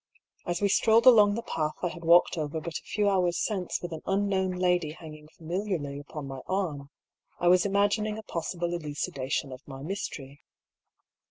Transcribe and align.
As 0.47 0.61
we 0.61 0.67
strolled 0.67 1.05
along 1.05 1.35
the 1.35 1.43
path 1.43 1.75
I 1.83 1.89
had 1.89 2.03
walked 2.03 2.35
over 2.35 2.59
but 2.59 2.75
a 2.75 2.81
few 2.81 3.07
hours 3.07 3.37
since 3.37 3.79
with 3.83 3.91
an 3.93 4.01
unknown 4.07 4.49
lady 4.53 4.93
hanging 4.93 5.27
familiarly 5.37 5.99
upon 5.99 6.25
my 6.25 6.39
arm, 6.47 6.89
I 7.39 7.47
was 7.49 7.67
imagining 7.67 8.17
a 8.17 8.23
possible 8.23 8.73
elucidation 8.73 9.51
of 9.51 9.61
my 9.67 9.83
mystery. 9.83 10.41